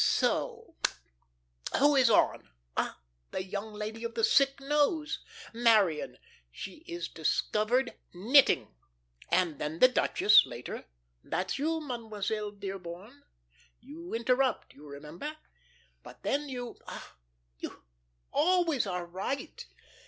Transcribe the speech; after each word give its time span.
Soh! 0.03 0.73
Who 1.77 1.95
is 1.95 2.09
on? 2.09 2.49
Ah, 2.75 2.97
the 3.29 3.43
young 3.43 3.71
lady 3.75 4.03
of 4.03 4.15
the 4.15 4.23
sick 4.23 4.59
nose, 4.59 5.23
'Marion.' 5.53 6.17
She 6.49 6.77
is 6.87 7.07
discovered 7.07 7.93
knitting. 8.11 8.73
And 9.29 9.59
then 9.59 9.77
the 9.77 9.87
duchess 9.87 10.43
later. 10.47 10.85
That's 11.23 11.59
you 11.59 11.79
Mademoiselle 11.81 12.49
Dearborn. 12.49 13.25
You 13.79 14.15
interrupt 14.15 14.73
you 14.73 14.87
remember. 14.87 15.37
But 16.01 16.23
then 16.23 16.49
you, 16.49 16.79
ah, 16.87 17.15
you 17.59 17.83
always 18.31 18.87
are 18.87 19.05
right. 19.05 19.63